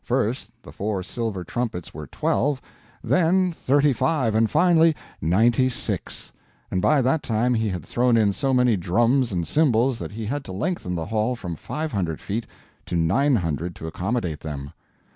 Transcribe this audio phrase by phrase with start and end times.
[0.03, 2.59] First the four silver trumpets were twelve,
[3.03, 6.31] then thirty five, finally ninety six;
[6.71, 10.25] and by that time he had thrown in so many drums and cymbals that he
[10.25, 12.47] had to lengthen the hall from five hundred feet
[12.87, 14.73] to nine hundred to accommodate them.